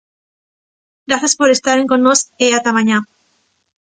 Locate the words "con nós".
1.91-2.19